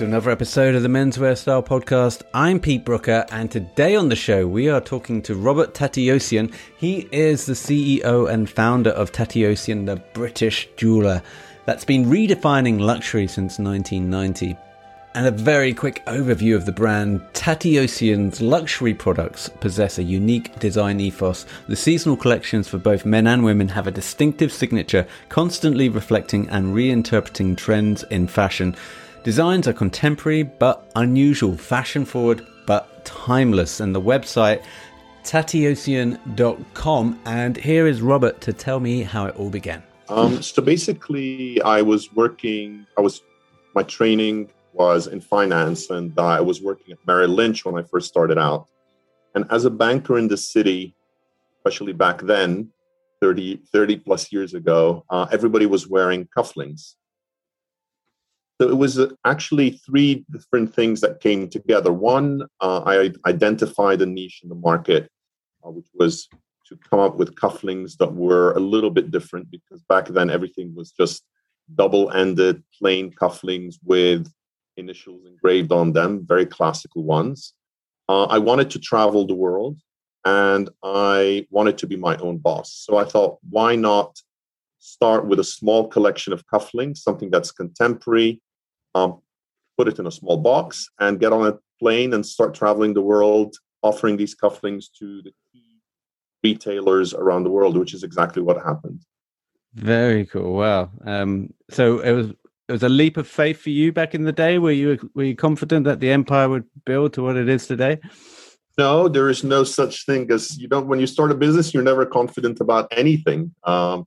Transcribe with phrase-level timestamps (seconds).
[0.00, 2.22] to another episode of the Menswear Style Podcast.
[2.32, 6.54] I'm Pete Brooker, and today on the show we are talking to Robert Tateossian.
[6.78, 11.20] He is the CEO and founder of Tateossian, the British jeweler
[11.66, 14.56] that's been redefining luxury since 1990.
[15.14, 17.20] And a very quick overview of the brand.
[17.34, 21.44] Tateossian's luxury products possess a unique design ethos.
[21.68, 26.74] The seasonal collections for both men and women have a distinctive signature, constantly reflecting and
[26.74, 28.74] reinterpreting trends in fashion.
[29.22, 33.80] Designs are contemporary but unusual, fashion forward but timeless.
[33.80, 34.62] And the website
[35.24, 37.20] tateossian.com.
[37.24, 39.82] And here is Robert to tell me how it all began.
[40.08, 43.22] Um, so basically, I was working, I was,
[43.74, 48.08] my training was in finance, and I was working at Merrill Lynch when I first
[48.08, 48.66] started out.
[49.34, 50.94] And as a banker in the city,
[51.58, 52.70] especially back then,
[53.20, 56.94] 30, 30 plus years ago, uh, everybody was wearing cufflinks.
[58.60, 61.94] So it was uh, actually three different things that came together.
[61.94, 65.08] One, uh, I identified a niche in the market,
[65.64, 66.28] uh, which was
[66.66, 70.74] to come up with cufflinks that were a little bit different because back then everything
[70.74, 71.24] was just
[71.74, 74.30] double-ended plain cufflinks with
[74.76, 77.54] initials engraved on them, very classical ones.
[78.10, 79.78] Uh, I wanted to travel the world
[80.26, 82.74] and I wanted to be my own boss.
[82.74, 84.20] So I thought, why not
[84.80, 88.42] start with a small collection of cufflinks, something that's contemporary,
[88.94, 89.20] um,
[89.76, 93.02] put it in a small box, and get on a plane and start traveling the
[93.02, 95.80] world, offering these cufflinks to the key
[96.44, 99.00] retailers around the world, which is exactly what happened.
[99.74, 100.52] Very cool.
[100.54, 100.90] Wow.
[101.04, 102.30] Um, so it was
[102.68, 104.58] it was a leap of faith for you back in the day.
[104.58, 107.98] Were you were you confident that the empire would build to what it is today?
[108.78, 110.86] No, there is no such thing as you don't.
[110.86, 113.52] When you start a business, you're never confident about anything.
[113.64, 114.06] Um,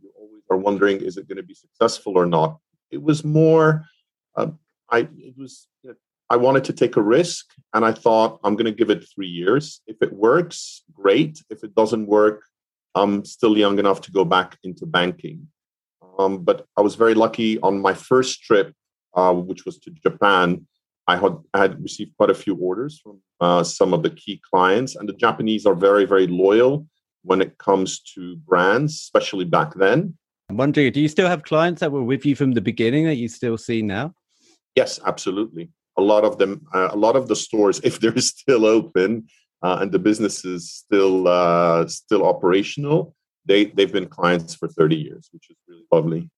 [0.00, 2.58] you always are wondering, is it going to be successful or not?
[2.90, 3.84] It was more
[4.36, 4.48] uh,
[4.90, 5.68] I it was
[6.32, 7.44] I wanted to take a risk,
[7.74, 9.82] and I thought I'm going to give it three years.
[9.86, 11.42] If it works, great.
[11.50, 12.42] If it doesn't work,
[12.94, 15.48] I'm still young enough to go back into banking.
[16.18, 18.72] Um, but I was very lucky on my first trip,
[19.14, 20.66] uh, which was to Japan.
[21.06, 24.40] I had, I had received quite a few orders from uh, some of the key
[24.50, 26.86] clients, and the Japanese are very, very loyal
[27.24, 30.16] when it comes to brands, especially back then.
[30.48, 33.16] I'm wondering, do you still have clients that were with you from the beginning that
[33.16, 34.14] you still see now?
[34.74, 35.70] Yes, absolutely.
[35.96, 39.28] A lot of them, uh, a lot of the stores, if they're still open
[39.62, 44.96] uh, and the business is still uh, still operational, they they've been clients for 30
[44.96, 46.30] years, which is really lovely.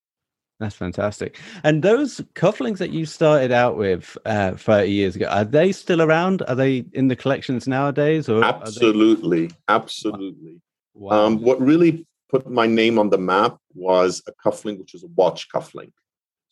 [0.61, 1.39] That's fantastic.
[1.65, 6.01] And those cufflinks that you started out with uh, 30 years ago, are they still
[6.01, 6.43] around?
[6.47, 8.29] Are they in the collections nowadays?
[8.29, 9.55] Or absolutely, they...
[9.69, 10.61] absolutely.
[10.95, 11.27] Wow.
[11.27, 15.09] Um, what really put my name on the map was a cufflink, which is a
[15.09, 15.93] watch cufflink.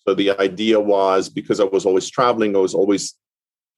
[0.07, 3.15] So the idea was because I was always traveling, I was always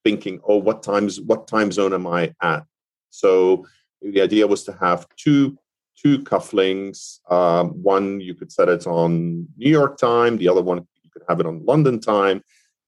[0.05, 2.65] thinking, oh, what times, what time zone am I at?
[3.11, 3.67] So
[4.01, 5.59] the idea was to have two
[5.97, 7.21] two cufflinks.
[7.31, 11.23] Um, one you could set it on New York time, the other one you could
[11.29, 12.43] have it on London time,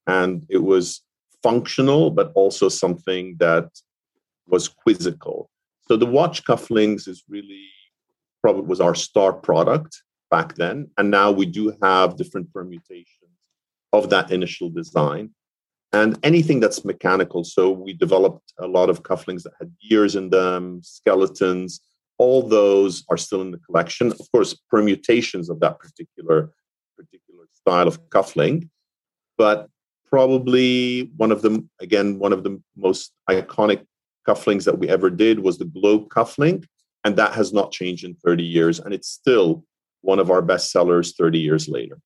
[0.07, 1.03] and it was
[1.43, 3.69] functional, but also something that
[4.49, 5.51] was quizzical.
[5.89, 7.69] So the watch cufflinks is really
[8.43, 10.91] probably was our star product back then.
[10.99, 13.26] And now we do have different permutations
[13.93, 15.31] of that initial design.
[15.93, 17.45] And anything that's mechanical.
[17.45, 21.81] So we developed a lot of cufflinks that had gears in them, skeletons.
[22.19, 24.13] All those are still in the collection.
[24.13, 26.53] Of course, permutations of that particular
[26.97, 28.69] particular style of cufflink.
[29.37, 29.69] But
[30.07, 33.87] probably one of them, again, one of the most iconic
[34.27, 36.67] cufflinks that we ever did was the globe cufflink
[37.05, 38.81] and that has not changed in 30 years.
[38.81, 39.65] And it's still
[40.01, 41.99] one of our best sellers 30 years later.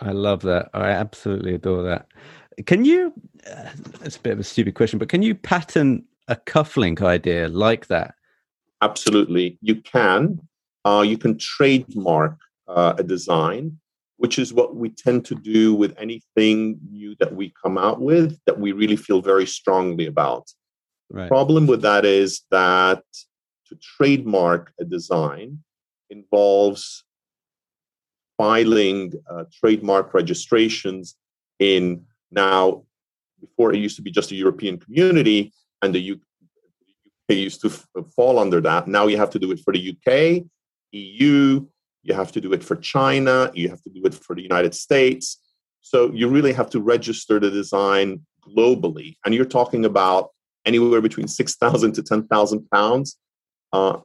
[0.00, 0.70] I love that.
[0.74, 2.06] I absolutely adore that.
[2.66, 3.12] Can you,
[3.50, 3.70] uh,
[4.02, 7.86] it's a bit of a stupid question, but can you patent a cufflink idea like
[7.88, 8.14] that?
[8.82, 9.58] Absolutely.
[9.60, 10.40] You can.
[10.84, 12.36] Uh, you can trademark
[12.68, 13.78] uh, a design,
[14.18, 18.38] which is what we tend to do with anything new that we come out with
[18.46, 20.50] that we really feel very strongly about.
[21.10, 21.28] The right.
[21.28, 23.02] problem with that is that
[23.68, 25.62] to trademark a design
[26.10, 27.03] involves
[28.36, 31.16] filing uh, trademark registrations
[31.58, 32.82] in now
[33.40, 35.52] before it used to be just a european community
[35.82, 36.18] and the uk
[37.28, 38.86] used to f- fall under that.
[38.86, 40.44] Now you have to do it for the uk
[40.92, 41.66] eu
[42.02, 44.74] you have to do it for china you have to do it for the united
[44.74, 45.40] states.
[45.80, 49.16] So you really have to register the design globally.
[49.24, 50.30] And you're talking about
[50.64, 53.18] anywhere between 6000 to 10000 pounds
[53.72, 53.98] uh,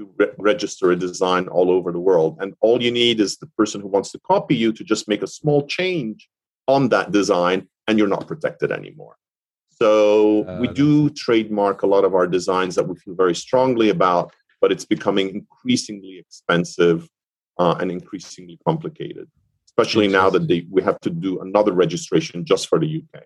[0.00, 2.38] to re- register a design all over the world.
[2.40, 5.22] And all you need is the person who wants to copy you to just make
[5.22, 6.28] a small change
[6.66, 9.16] on that design, and you're not protected anymore.
[9.70, 13.88] So uh, we do trademark a lot of our designs that we feel very strongly
[13.90, 17.08] about, but it's becoming increasingly expensive
[17.58, 19.28] uh, and increasingly complicated,
[19.66, 23.22] especially now that they, we have to do another registration just for the UK.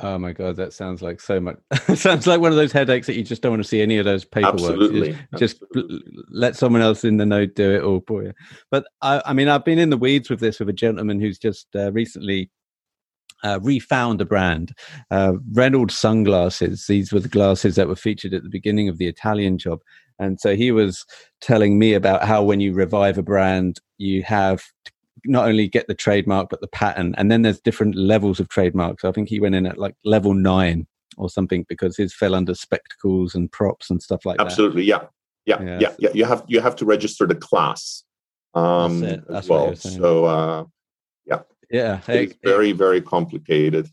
[0.00, 1.58] Oh my god, that sounds like so much.
[1.94, 4.04] sounds like one of those headaches that you just don't want to see any of
[4.04, 4.54] those paperwork.
[4.54, 6.00] Absolutely, just, absolutely.
[6.30, 8.32] let someone else in the know do it all for you.
[8.70, 11.38] But I, I mean, I've been in the weeds with this with a gentleman who's
[11.38, 12.48] just uh, recently
[13.42, 14.72] uh, refound a brand,
[15.10, 16.86] uh, Reynolds sunglasses.
[16.86, 19.80] These were the glasses that were featured at the beginning of the Italian job.
[20.18, 21.04] And so he was
[21.40, 24.62] telling me about how when you revive a brand, you have
[25.24, 29.04] not only get the trademark but the patent, and then there's different levels of trademarks.
[29.04, 30.86] I think he went in at like level nine
[31.16, 35.10] or something because his fell under spectacles and props and stuff like Absolutely, that.
[35.46, 35.78] Absolutely, yeah.
[35.78, 38.04] yeah, yeah, yeah, You have you have to register the class
[38.54, 39.76] um, That's That's as well.
[39.76, 40.64] So uh,
[41.26, 43.88] yeah, yeah, it's very very complicated.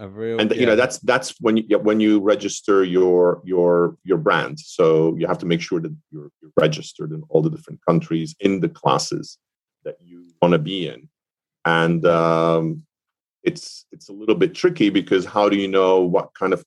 [0.00, 0.56] Real, and yeah.
[0.58, 5.26] you know that's that's when you when you register your your your brand so you
[5.26, 8.68] have to make sure that you're, you're registered in all the different countries in the
[8.68, 9.38] classes
[9.88, 11.08] that you want to be in.
[11.64, 12.84] And um,
[13.42, 16.62] it's it's a little bit tricky because how do you know what kind of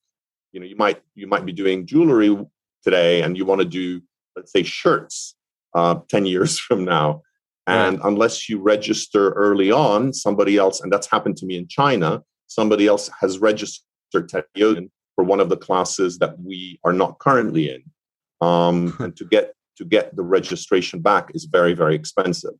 [0.51, 2.35] you know you might you might be doing jewelry
[2.83, 4.01] today and you want to do
[4.35, 5.35] let's say shirts
[5.75, 7.21] uh, 10 years from now.
[7.67, 8.07] And right.
[8.07, 12.87] unless you register early on somebody else and that's happened to me in china somebody
[12.87, 17.83] else has registered Tettey for one of the classes that we are not currently in.
[18.41, 22.55] Um, and to get to get the registration back is very very expensive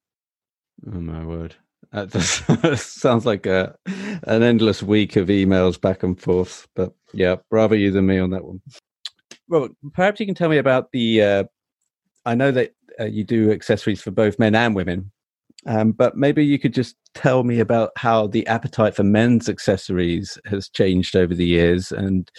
[0.88, 1.56] Oh my word.
[1.92, 6.68] That just sounds like a an endless week of emails back and forth.
[6.76, 8.62] But yeah, rather you than me on that one.
[9.48, 11.22] Well, perhaps you can tell me about the.
[11.22, 11.44] Uh,
[12.26, 15.12] I know that uh, you do accessories for both men and women,
[15.66, 20.38] um, but maybe you could just tell me about how the appetite for men's accessories
[20.46, 22.32] has changed over the years, and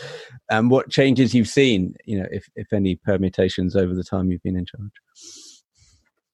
[0.51, 1.95] and what changes you've seen.
[2.07, 4.93] You know, if if any permutations over the time you've been in charge.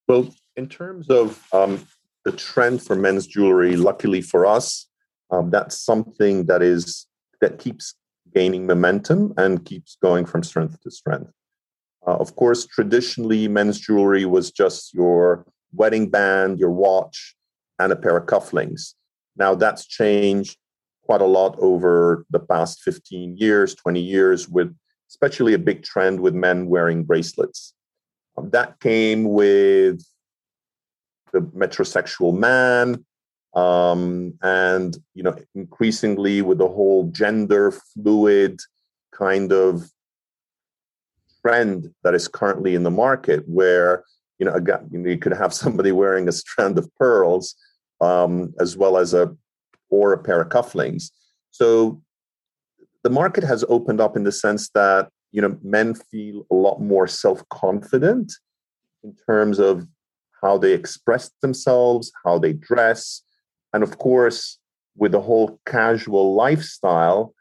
[0.06, 1.87] Well, in terms of um,
[2.25, 4.87] the trend for men's jewelry, luckily for us,
[5.31, 7.06] um, that's something that is
[7.41, 7.94] that keeps
[8.35, 11.31] gaining momentum and keeps going from strength to strength.
[12.06, 17.37] Uh, of course, traditionally, men's jewelry was just your wedding band, your watch,
[17.79, 18.94] and a pair of cufflinks.
[19.37, 20.56] Now that's changed
[21.03, 24.75] quite a lot over the past 15 years, 20 years, with
[25.09, 27.75] especially a big trend with men wearing bracelets.
[28.37, 30.03] Um, that came with
[31.32, 33.04] the metrosexual man
[33.54, 38.60] um, and you know increasingly with the whole gender fluid
[39.12, 39.90] kind of
[41.40, 44.04] trend that is currently in the market where
[44.38, 47.54] you know, again, you, you could have somebody wearing a strand of pearls
[48.00, 49.34] um, as well as a
[49.90, 51.10] or a pair of cufflinks.
[51.50, 52.02] So
[53.02, 56.81] the market has opened up in the sense that you know men feel a lot
[56.81, 58.32] more self-confident
[59.02, 59.86] in terms of
[60.43, 63.23] how they express themselves, how they dress.
[63.73, 64.58] And of course,
[64.96, 67.35] with the whole casual lifestyle,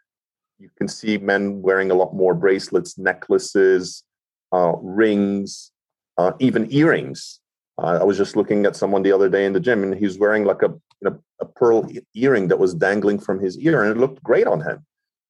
[0.60, 4.04] you can see men wearing a lot more bracelets, necklaces,
[4.52, 5.72] uh, rings,
[6.18, 7.40] uh, even earrings.
[7.78, 10.18] Uh, I was just looking at someone the other day in the gym, and he's
[10.18, 10.70] wearing like a
[11.02, 14.48] you know, a pearl earring that was dangling from his ear, and it looked great
[14.48, 14.86] on him.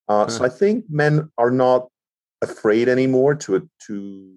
[0.07, 1.89] Uh, so I think men are not
[2.41, 4.33] afraid anymore to to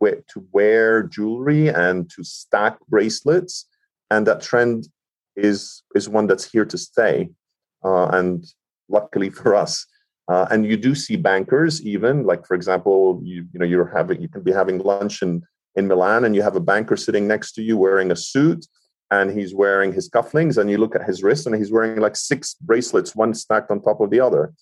[0.00, 3.66] to wear jewelry and to stack bracelets,
[4.10, 4.88] and that trend
[5.36, 7.30] is is one that's here to stay.
[7.84, 8.44] Uh, and
[8.88, 9.86] luckily for us,
[10.28, 14.20] uh, and you do see bankers even like for example, you you know you're having
[14.20, 15.42] you can be having lunch in
[15.76, 18.66] in Milan and you have a banker sitting next to you wearing a suit
[19.10, 22.16] and he's wearing his cufflinks and you look at his wrist and he's wearing like
[22.16, 24.52] six bracelets one stacked on top of the other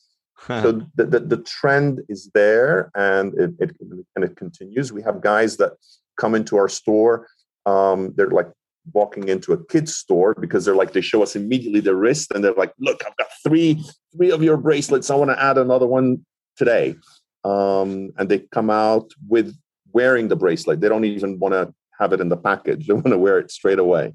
[0.47, 3.77] so the, the, the, trend is there and it, it,
[4.17, 4.93] and it continues.
[4.93, 5.73] We have guys that
[6.17, 7.29] come into our store.
[7.65, 8.51] Um, they're like
[8.93, 12.43] walking into a kid's store because they're like they show us immediately their wrist and
[12.43, 13.85] they're like, look, I've got three
[14.17, 15.11] three of your bracelets.
[15.11, 16.25] I want to add another one
[16.57, 16.97] today.
[17.45, 19.57] Um, and they come out with
[19.93, 20.81] wearing the bracelet.
[20.81, 22.87] They don't even want to have it in the package.
[22.87, 24.15] They want to wear it straight away.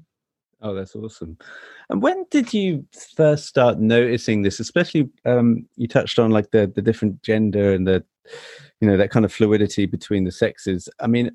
[0.60, 1.38] Oh, that's awesome.
[1.88, 2.84] And when did you
[3.16, 4.58] first start noticing this?
[4.58, 8.04] Especially, um, you touched on like the the different gender and the,
[8.80, 10.88] you know, that kind of fluidity between the sexes.
[11.00, 11.30] I mean,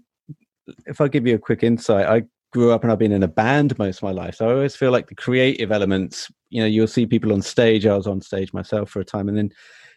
[0.85, 3.27] if I give you a quick insight, I grew up and I've been in a
[3.27, 6.29] band most of my life, so I always feel like the creative elements.
[6.49, 7.85] You know, you'll see people on stage.
[7.85, 9.51] I was on stage myself for a time, and then,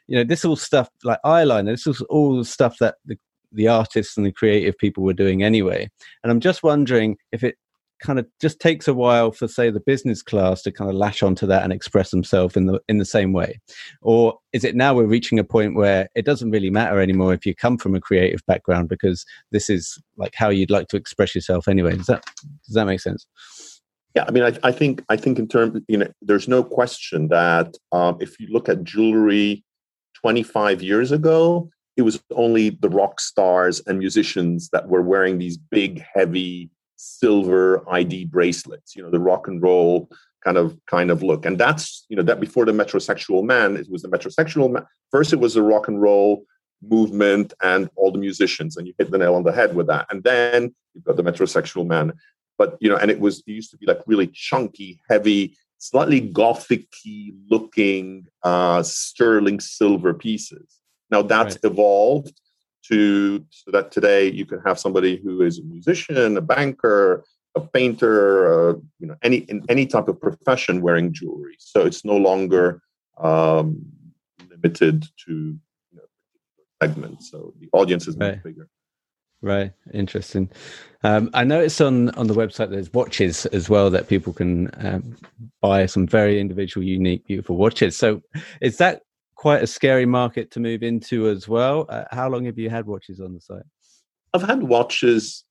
[0.07, 1.67] you know, this all stuff like eyeliner.
[1.73, 3.19] This was all stuff that the
[3.53, 5.91] the artists and the creative people were doing anyway.
[6.23, 7.57] And I'm just wondering if it
[8.01, 11.23] kind of just takes a while for say the business class to kind of lash
[11.23, 13.61] onto that and express themselves in the in the same way.
[14.03, 17.47] Or is it now we're reaching a point where it doesn't really matter anymore if
[17.47, 21.35] you come from a creative background because this is like how you'd like to express
[21.35, 21.97] yourself anyway?
[21.97, 22.25] Does that
[22.67, 23.27] does that make sense?
[24.15, 27.29] Yeah, I mean, I, I, think I think in terms, you know, there's no question
[27.29, 29.63] that um, if you look at jewelry
[30.15, 35.59] 25 years ago, it was only the rock stars and musicians that were wearing these
[35.59, 38.97] big, heavy silver ID bracelets.
[38.97, 40.11] You know, the rock and roll
[40.45, 43.91] kind of kind of look, and that's you know that before the metrosexual man, it
[43.91, 44.87] was the metrosexual man.
[45.11, 46.45] First, it was the rock and roll
[46.83, 50.07] movement and all the musicians, and you hit the nail on the head with that.
[50.11, 52.13] And then you've got the metrosexual man
[52.59, 56.21] but you know, and it was it used to be like really chunky, heavy, slightly
[56.21, 60.81] gothicy looking uh, sterling silver pieces.
[61.11, 61.73] Now that's right.
[61.73, 62.41] evolved
[62.89, 67.25] to so that today you can have somebody who is a musician, a banker,
[67.55, 71.57] a painter, uh, you know, any in any type of profession wearing jewelry.
[71.59, 72.83] So it's no longer
[73.19, 73.85] um,
[74.51, 75.59] limited to you
[75.93, 76.03] know,
[76.83, 77.31] segments.
[77.31, 78.43] So the audience is much right.
[78.43, 78.69] bigger.
[79.43, 80.51] Right, interesting.
[81.05, 85.17] Um, I noticed on on the website there's watches as well that people can um,
[85.61, 87.97] buy some very individual, unique, beautiful watches.
[87.97, 88.23] So,
[88.61, 89.03] is that
[89.37, 91.87] quite a scary market to move into as well?
[91.89, 93.63] Uh, how long have you had watches on the site?
[94.35, 95.45] I've had watches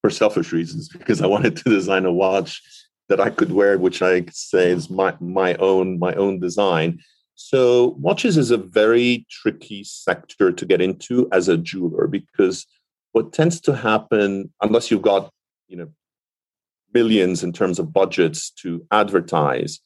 [0.00, 2.62] for selfish reasons because I wanted to design a watch
[3.08, 7.00] that I could wear, which I say is my my own my own design.
[7.34, 12.66] So, watches is a very tricky sector to get into as a jeweler because
[13.12, 15.32] what tends to happen, unless you've got,
[15.66, 15.88] you know,
[16.92, 19.80] millions in terms of budgets to advertise,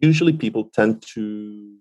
[0.00, 1.76] usually people tend to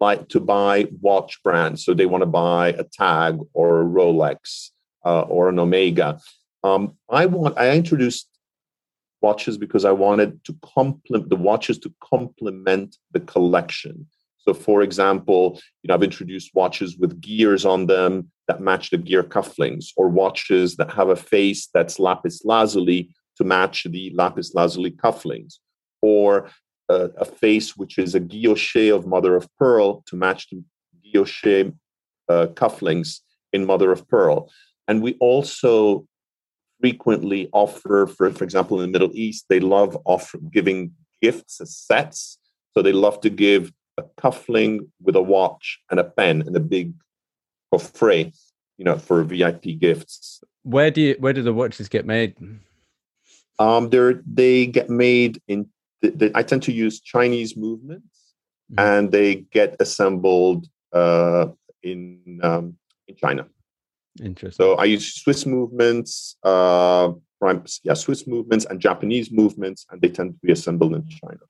[0.00, 1.84] like to buy watch brands.
[1.84, 4.70] So they want to buy a Tag or a Rolex
[5.04, 6.20] uh, or an Omega.
[6.64, 7.58] Um, I want.
[7.58, 8.28] I introduced
[9.20, 14.06] watches because I wanted to complement the watches to complement the collection.
[14.38, 18.96] So, for example, you know, I've introduced watches with gears on them that match the
[18.98, 24.54] gear cufflinks, or watches that have a face that's lapis lazuli to match the lapis
[24.54, 25.58] lazuli cufflinks,
[26.00, 26.48] or
[26.88, 30.62] uh, a face which is a guilloche of mother of pearl to match the
[31.04, 31.72] guilloche
[32.28, 33.20] uh, cufflinks
[33.52, 34.50] in mother of pearl.
[34.86, 36.06] And we also
[36.80, 41.76] frequently offer, for, for example, in the Middle East, they love offer, giving gifts as
[41.76, 42.38] sets.
[42.76, 46.60] So they love to give a cufflink with a watch and a pen and a
[46.60, 46.94] big
[47.72, 48.38] coffret,
[48.76, 50.42] you know, for VIP gifts.
[50.62, 52.36] Where do you where do the watches get made?
[53.58, 55.68] Um, they they get made in.
[56.34, 58.34] I tend to use Chinese movements,
[58.70, 58.80] mm-hmm.
[58.80, 61.46] and they get assembled uh,
[61.82, 62.76] in um,
[63.06, 63.46] in China.
[64.22, 64.64] Interesting.
[64.64, 67.12] So I use Swiss movements, uh,
[67.82, 71.40] yeah, Swiss movements and Japanese movements, and they tend to be assembled in China.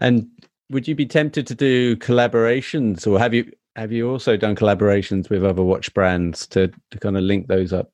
[0.00, 0.28] And
[0.70, 5.30] would you be tempted to do collaborations, or have you have you also done collaborations
[5.30, 7.90] with other watch brands to to kind of link those up?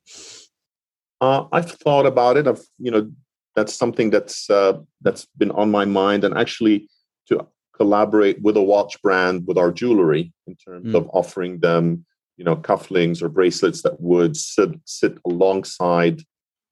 [1.21, 2.47] Uh, I've thought about it.
[2.47, 3.11] I've you know
[3.59, 6.87] that's something that's uh, that's been on my mind, and actually
[7.27, 10.95] to collaborate with a watch brand with our jewelry in terms mm.
[10.95, 12.05] of offering them
[12.37, 16.21] you know cufflinks or bracelets that would sit sit alongside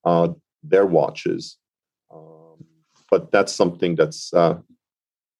[0.06, 0.30] uh,
[0.64, 1.58] their watches.
[2.10, 2.64] Um,
[3.12, 4.56] but that's something that's uh,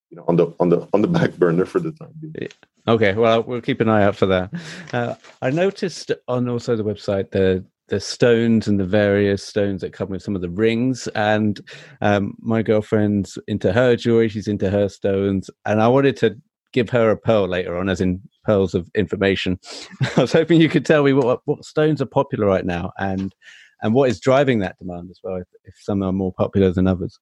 [0.10, 2.50] you know on the on the on the back burner for the time being.
[2.90, 4.50] Okay, well we'll keep an eye out for that.
[4.92, 9.94] Uh, I noticed on also the website the the stones and the various stones that
[9.94, 11.08] come with some of the rings.
[11.16, 11.60] And
[12.02, 16.38] um, my girlfriend's into her jewelry; she's into her stones, and I wanted to
[16.74, 19.60] give her a pearl later on, as in pearls of information.
[20.18, 23.34] I was hoping you could tell me what what stones are popular right now, and
[23.82, 25.38] and what is driving that demand as well.
[25.38, 27.18] If, if some are more popular than others.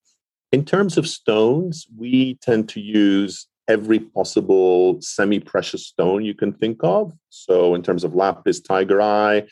[0.51, 6.53] In terms of stones, we tend to use every possible semi precious stone you can
[6.53, 7.11] think of.
[7.29, 9.43] So, in terms of lapis, tiger eye,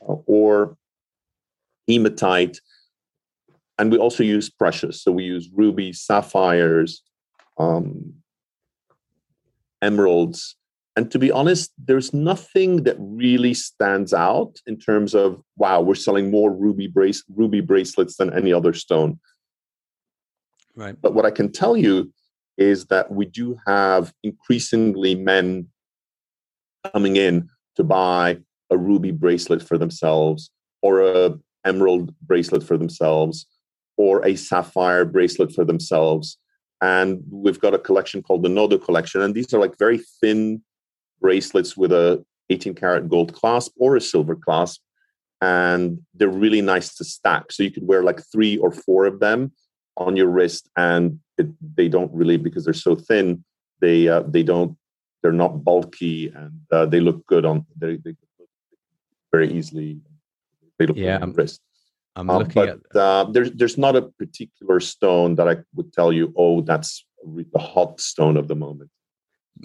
[0.00, 0.76] or
[1.86, 2.60] hematite.
[3.78, 5.02] And we also use precious.
[5.02, 7.02] So, we use rubies, sapphires,
[7.58, 8.14] um,
[9.82, 10.56] emeralds.
[10.96, 15.94] And to be honest, there's nothing that really stands out in terms of, wow, we're
[15.94, 19.20] selling more ruby, brace, ruby bracelets than any other stone.
[20.74, 20.96] Right.
[21.00, 22.12] But what I can tell you
[22.56, 25.68] is that we do have increasingly men
[26.92, 28.38] coming in to buy
[28.70, 30.50] a ruby bracelet for themselves
[30.82, 31.34] or a
[31.64, 33.46] emerald bracelet for themselves
[33.96, 36.38] or a sapphire bracelet for themselves
[36.80, 40.62] and we've got a collection called the nodo collection and these are like very thin
[41.20, 44.80] bracelets with a 18 karat gold clasp or a silver clasp
[45.40, 47.52] and they're really nice to stack.
[47.52, 49.52] So you could wear like three or four of them
[49.96, 53.44] on your wrist, and it, they don't really because they're so thin.
[53.80, 54.76] They uh, they don't
[55.22, 58.14] they're not bulky and uh, they look good on they, they
[59.30, 60.00] very easily.
[60.94, 61.60] Yeah, wrist.
[62.14, 62.96] I'm uh, looking but, at.
[62.96, 66.32] Uh, there's there's not a particular stone that I would tell you.
[66.36, 68.90] Oh, that's the hot stone of the moment.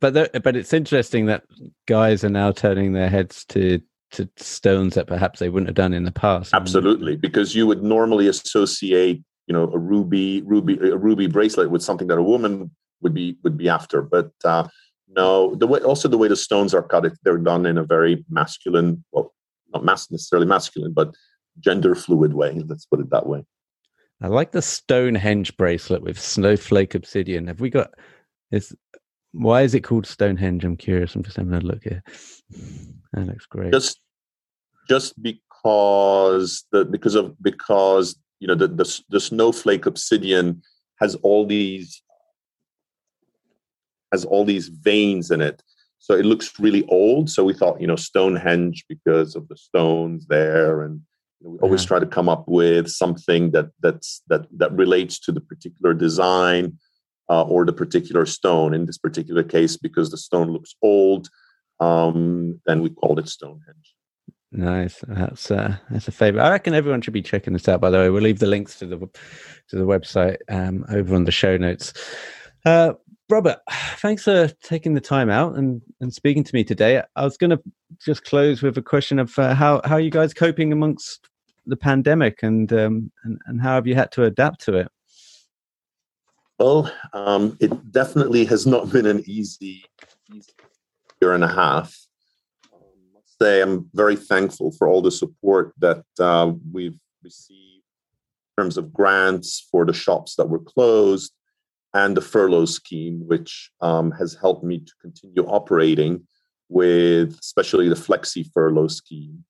[0.00, 1.44] but there, but it's interesting that
[1.86, 3.80] guys are now turning their heads to
[4.12, 6.52] to stones that perhaps they wouldn't have done in the past.
[6.52, 11.82] Absolutely, because you would normally associate, you know, a ruby ruby a ruby bracelet with
[11.82, 14.02] something that a woman would be would be after.
[14.02, 14.68] But uh,
[15.14, 18.24] no, the way also the way the stones are cut, they're done in a very
[18.30, 19.32] masculine, well,
[19.72, 21.14] not mas- necessarily masculine, but
[21.60, 22.62] gender fluid way.
[22.66, 23.44] Let's put it that way.
[24.22, 27.48] I like the Stonehenge bracelet with snowflake obsidian.
[27.48, 27.90] Have we got?
[28.50, 28.74] Is
[29.32, 30.64] why is it called Stonehenge?
[30.64, 31.14] I'm curious.
[31.14, 32.02] I'm just having a look here.
[33.12, 33.72] That looks great.
[33.72, 34.00] Just,
[34.88, 40.62] just because the because of because you know the the, the snowflake obsidian
[41.00, 42.02] has all these
[44.12, 45.62] has all these veins in it.
[45.98, 47.30] So it looks really old.
[47.30, 51.00] So we thought, you know, Stonehenge because of the stones there, and
[51.40, 51.88] we always yeah.
[51.88, 56.78] try to come up with something that that's that that relates to the particular design
[57.28, 58.74] uh, or the particular stone.
[58.74, 61.28] In this particular case, because the stone looks old,
[61.78, 63.94] um, then we called it Stonehenge.
[64.52, 65.02] Nice.
[65.08, 66.42] That's uh, that's a favorite.
[66.42, 67.80] I reckon everyone should be checking this out.
[67.80, 71.24] By the way, we'll leave the links to the to the website um, over on
[71.24, 71.94] the show notes.
[72.64, 72.92] Uh,
[73.32, 73.60] Robert,
[73.96, 77.02] thanks for taking the time out and, and speaking to me today.
[77.16, 77.60] I was going to
[77.98, 81.30] just close with a question of uh, how how are you guys coping amongst
[81.64, 84.88] the pandemic and um, and and how have you had to adapt to it?
[86.58, 89.84] Well, um, it definitely has not been an easy,
[90.32, 90.52] easy
[91.20, 91.98] year and a half.
[92.70, 92.76] I
[93.14, 97.82] must say I'm very thankful for all the support that uh, we've received
[98.58, 101.32] in terms of grants for the shops that were closed
[101.94, 106.26] and the furlough scheme, which um, has helped me to continue operating
[106.68, 109.44] with especially the flexi furlough scheme,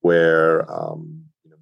[0.00, 1.56] where um, you know,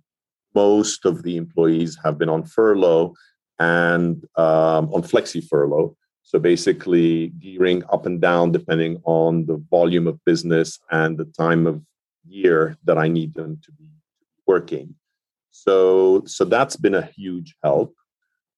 [0.55, 3.15] most of the employees have been on furlough
[3.59, 5.97] and um, on flexi furlough.
[6.23, 11.67] So basically, gearing up and down depending on the volume of business and the time
[11.67, 11.83] of
[12.27, 13.89] year that I need them to be
[14.47, 14.95] working.
[15.51, 17.95] So, so that's been a huge help.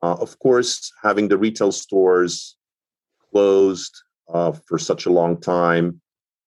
[0.02, 2.56] Uh, of course, having the retail stores
[3.30, 3.94] closed
[4.32, 6.00] uh, for such a long time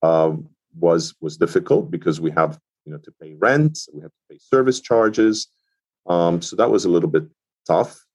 [0.03, 4.33] um, was was difficult because we have you know to pay rent, we have to
[4.33, 5.47] pay service charges,
[6.07, 7.25] um, so that was a little bit
[7.67, 8.05] tough.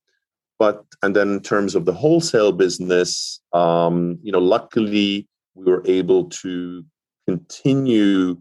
[0.58, 5.82] But and then in terms of the wholesale business, um, you know, luckily we were
[5.84, 6.84] able to
[7.28, 8.36] continue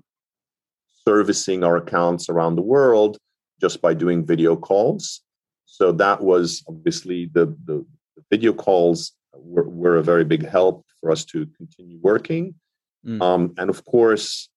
[1.07, 3.17] servicing our accounts around the world
[3.61, 5.21] just by doing video calls.
[5.73, 7.83] So that was obviously the, the,
[8.15, 12.53] the video calls were, were, a very big help for us to continue working.
[13.03, 13.19] Mm.
[13.19, 14.49] Um, and of course,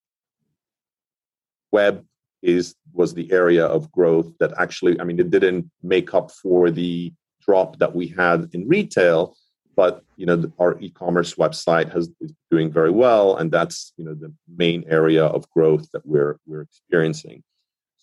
[1.73, 2.05] web
[2.43, 6.71] is was the area of growth that actually, I mean, it didn't make up for
[6.71, 9.39] the drop that we had in retail,
[9.75, 14.13] but you know, our e-commerce website has is doing very well, and that's you know
[14.13, 17.43] the main area of growth that we're we're experiencing.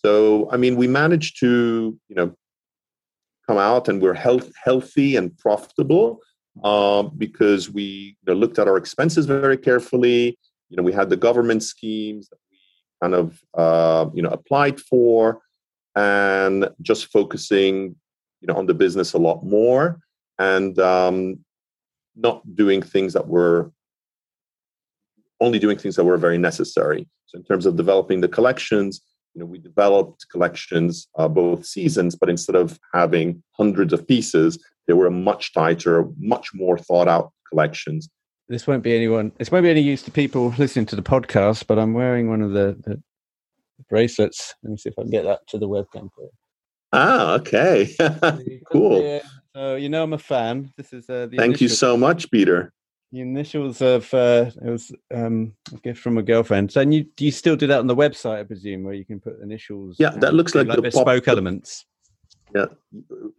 [0.04, 2.36] So, I mean, we managed to you know
[3.47, 6.19] come out and we're health, healthy and profitable
[6.63, 10.38] um, because we you know, looked at our expenses very carefully.
[10.69, 12.58] You know, we had the government schemes that we
[13.01, 15.41] kind of uh, you know applied for,
[15.95, 17.95] and just focusing
[18.41, 19.99] you know on the business a lot more
[20.39, 21.39] and um,
[22.15, 23.71] not doing things that were
[25.39, 27.08] only doing things that were very necessary.
[27.25, 29.01] So in terms of developing the collections,
[29.33, 34.63] you know, we developed collections uh, both seasons, but instead of having hundreds of pieces,
[34.87, 38.09] they were much tighter, much more thought out collections.
[38.49, 39.31] This won't be anyone.
[39.37, 41.65] This won't be any use to people listening to the podcast.
[41.65, 43.01] But I'm wearing one of the, the
[43.89, 44.53] bracelets.
[44.61, 46.29] Let me see if I can get that to the webcam for you.
[46.91, 47.95] Ah, okay,
[48.71, 49.21] cool.
[49.55, 50.71] So you know I'm a fan.
[50.77, 51.37] This is uh, the.
[51.37, 52.71] Thank you so much, Peter
[53.13, 56.71] the initials of uh, it was um, a gift from a girlfriend.
[56.71, 59.19] So, you do you still do that on the website, I presume, where you can
[59.19, 59.97] put initials?
[59.99, 61.86] Yeah, that looks like, like the bespoke pop, elements.
[62.56, 62.65] Yeah,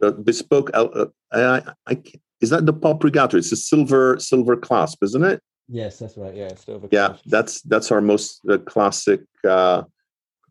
[0.01, 0.71] uh, bespoke.
[0.73, 2.03] Uh, I, I,
[2.41, 3.37] is that the pop regatta?
[3.37, 5.43] It's a silver silver clasp, isn't it?
[5.69, 6.35] Yes, that's right.
[6.35, 6.87] Yeah, silver.
[6.93, 7.25] Yeah, clasp.
[7.27, 9.83] that's that's our most uh, classic uh,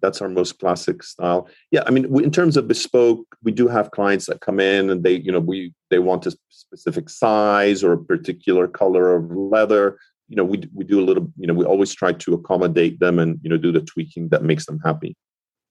[0.04, 3.90] that's our most classic style yeah i mean in terms of bespoke we do have
[3.90, 7.94] clients that come in and they you know we they want a specific size or
[7.94, 9.98] a particular color of leather
[10.34, 13.20] you know, we we do a little, you know, we always try to accommodate them
[13.20, 15.16] and you know do the tweaking that makes them happy.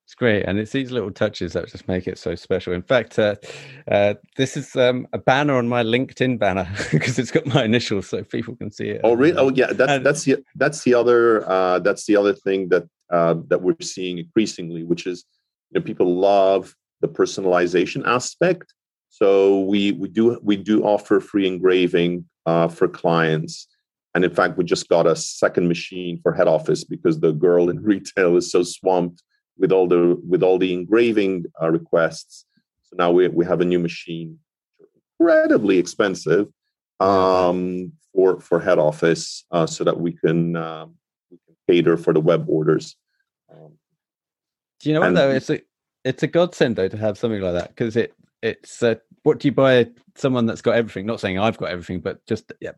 [0.04, 2.72] It's great, and it's these little touches that just make it so special.
[2.72, 3.36] In fact, uh,
[3.90, 8.08] uh, this is um, a banner on my LinkedIn banner because it's got my initials,
[8.08, 9.00] so people can see it.
[9.04, 9.36] Oh, really?
[9.36, 9.72] Oh, yeah.
[9.72, 13.62] That's and, that's the that's the other uh, that's the other thing that uh, that
[13.62, 15.24] we're seeing increasingly, which is
[15.70, 18.72] you know, people love the personalization aspect.
[19.10, 23.68] So we we do we do offer free engraving uh, for clients,
[24.14, 27.70] and in fact, we just got a second machine for head office because the girl
[27.70, 29.22] in retail is so swamped
[29.58, 32.46] with all the with all the engraving uh, requests.
[32.84, 34.38] So now we we have a new machine,
[35.18, 36.48] incredibly expensive,
[37.00, 40.94] um, for for head office, uh, so that we can um,
[41.30, 42.96] we can cater for the web orders.
[43.52, 43.72] Um,
[44.80, 45.30] do you know what though?
[45.30, 45.60] It's a
[46.04, 49.48] it's a godsend though to have something like that because it it's uh, what do
[49.48, 52.72] you buy someone that's got everything not saying i've got everything but just yeah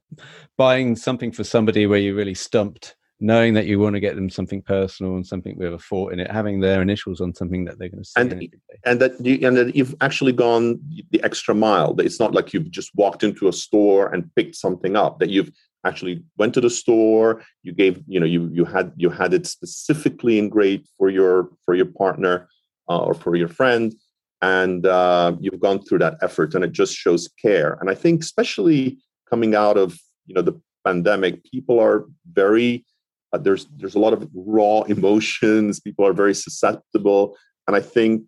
[0.56, 4.28] buying something for somebody where you're really stumped knowing that you want to get them
[4.28, 7.78] something personal and something with a thought in it, having their initials on something that
[7.78, 8.20] they're going to see.
[8.20, 11.94] And, and that you, and that you've actually gone the extra mile.
[12.00, 15.20] It's not like you've just walked into a store and picked something up.
[15.20, 15.50] That you've
[15.84, 17.42] actually went to the store.
[17.62, 21.74] You gave you know you you had you had it specifically engraved for your for
[21.74, 22.48] your partner
[22.88, 23.94] uh, or for your friend,
[24.42, 27.76] and uh, you've gone through that effort, and it just shows care.
[27.80, 32.84] And I think especially coming out of you know the pandemic, people are very
[33.32, 35.80] uh, there's there's a lot of raw emotions.
[35.80, 38.22] People are very susceptible, and I think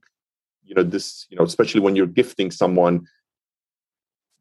[0.64, 1.26] you know this.
[1.30, 3.06] You know, especially when you're gifting someone,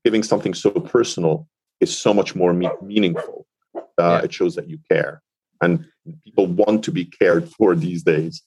[0.04, 1.48] giving something so personal
[1.80, 3.46] is so much more me- meaningful.
[3.76, 4.22] Uh, yeah.
[4.22, 5.22] It shows that you care,
[5.62, 5.86] and
[6.24, 8.42] people want to be cared for these days.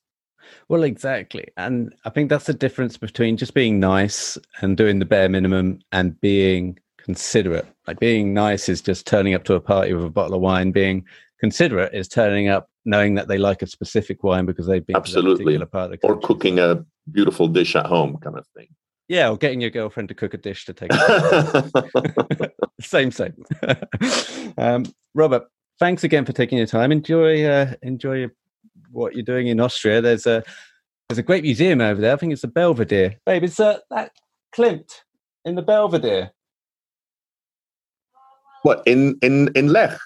[0.68, 1.48] Well, exactly.
[1.56, 5.80] And I think that's the difference between just being nice and doing the bare minimum
[5.92, 7.66] and being considerate.
[7.86, 10.72] Like being nice is just turning up to a party with a bottle of wine.
[10.72, 11.04] Being
[11.40, 15.58] considerate is turning up knowing that they like a specific wine because they've been absolutely
[15.66, 18.68] part of the or cooking a beautiful dish at home kind of thing
[19.08, 20.92] yeah or getting your girlfriend to cook a dish to take
[22.80, 23.34] same same.
[24.56, 25.44] Um, robert
[25.78, 26.90] thanks again for taking your time.
[26.90, 28.28] Enjoy uh, enjoy
[28.90, 30.00] what you're doing in austria.
[30.00, 30.42] There's a
[31.08, 32.12] there's a great museum over there.
[32.12, 33.16] I think it's the belvedere.
[33.24, 34.12] Babe it's uh, that
[34.54, 35.02] klimt
[35.44, 36.32] in the belvedere?
[38.62, 39.98] What in in in lech?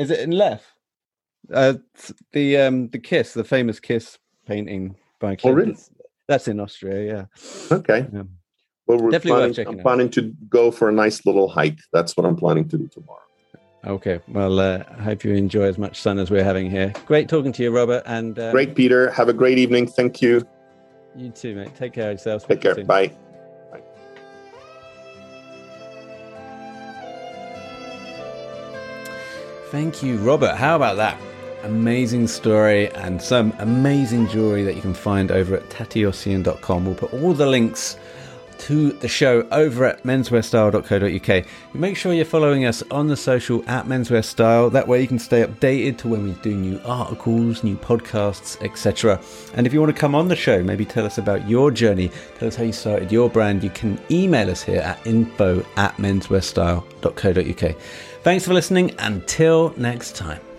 [0.00, 0.62] Is it in Lech?
[1.52, 1.74] Uh,
[2.32, 5.50] the um the Kiss, the famous Kiss painting by Klimt.
[5.50, 5.76] Oh, really?
[6.30, 7.76] That's in Austria, yeah.
[7.76, 8.06] Okay.
[8.14, 8.28] Um,
[8.86, 11.80] well, we're Definitely planning, I'm planning to go for a nice little hike.
[11.92, 13.18] That's what I'm planning to do tomorrow.
[13.84, 14.20] Okay.
[14.28, 16.92] Well, uh, I hope you enjoy as much sun as we're having here.
[17.04, 18.04] Great talking to you, Robert.
[18.06, 19.10] And um, great, Peter.
[19.10, 19.88] Have a great evening.
[19.88, 20.46] Thank you.
[21.16, 21.74] You too, mate.
[21.74, 22.46] Take care of yourself.
[22.46, 22.76] Take care.
[22.84, 23.10] Bye.
[29.72, 30.54] Thank you, Robert.
[30.54, 31.20] How about that?
[31.62, 36.84] Amazing story and some amazing jewelry that you can find over at tateossian.com.
[36.84, 37.96] We'll put all the links
[38.60, 41.46] to the show over at menswearstyle.co.uk.
[41.74, 44.70] Make sure you're following us on the social at menswearstyle.
[44.72, 49.20] That way you can stay updated to when we do new articles, new podcasts, etc.
[49.54, 52.10] And if you want to come on the show, maybe tell us about your journey,
[52.38, 55.96] tell us how you started your brand, you can email us here at info at
[55.96, 57.76] menswearstyle.co.uk.
[58.22, 58.94] Thanks for listening.
[58.98, 60.49] Until next time.